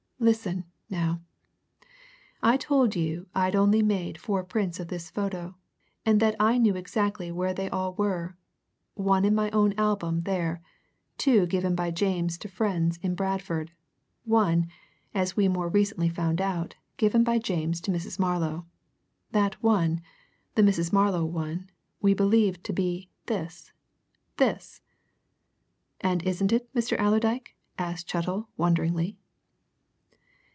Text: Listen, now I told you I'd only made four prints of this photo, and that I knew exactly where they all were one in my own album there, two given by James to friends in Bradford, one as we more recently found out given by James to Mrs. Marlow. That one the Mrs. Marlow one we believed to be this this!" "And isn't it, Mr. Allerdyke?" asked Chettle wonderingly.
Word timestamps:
Listen, 0.23 0.65
now 0.87 1.19
I 2.43 2.55
told 2.55 2.95
you 2.95 3.25
I'd 3.33 3.55
only 3.55 3.81
made 3.81 4.19
four 4.19 4.43
prints 4.43 4.79
of 4.79 4.87
this 4.87 5.09
photo, 5.09 5.55
and 6.05 6.19
that 6.19 6.35
I 6.39 6.59
knew 6.59 6.75
exactly 6.75 7.31
where 7.31 7.55
they 7.55 7.67
all 7.71 7.95
were 7.95 8.37
one 8.93 9.25
in 9.25 9.33
my 9.33 9.49
own 9.49 9.73
album 9.79 10.21
there, 10.21 10.61
two 11.17 11.47
given 11.47 11.73
by 11.73 11.89
James 11.89 12.37
to 12.37 12.47
friends 12.47 12.99
in 13.01 13.15
Bradford, 13.15 13.71
one 14.23 14.67
as 15.11 15.35
we 15.35 15.47
more 15.47 15.69
recently 15.69 16.07
found 16.07 16.39
out 16.39 16.75
given 16.97 17.23
by 17.23 17.39
James 17.39 17.81
to 17.81 17.91
Mrs. 17.91 18.19
Marlow. 18.19 18.67
That 19.31 19.55
one 19.63 20.01
the 20.53 20.61
Mrs. 20.61 20.93
Marlow 20.93 21.25
one 21.25 21.67
we 21.99 22.13
believed 22.13 22.63
to 22.65 22.73
be 22.73 23.09
this 23.25 23.71
this!" 24.37 24.83
"And 25.99 26.21
isn't 26.21 26.53
it, 26.53 26.71
Mr. 26.75 26.95
Allerdyke?" 26.99 27.55
asked 27.79 28.05
Chettle 28.07 28.49
wonderingly. 28.55 29.17